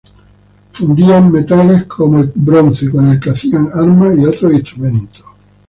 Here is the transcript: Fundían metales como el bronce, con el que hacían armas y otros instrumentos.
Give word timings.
Fundían 0.71 1.31
metales 1.31 1.85
como 1.85 2.17
el 2.21 2.31
bronce, 2.33 2.89
con 2.89 3.07
el 3.07 3.19
que 3.19 3.29
hacían 3.29 3.69
armas 3.71 4.17
y 4.17 4.25
otros 4.25 4.51
instrumentos. 4.51 5.23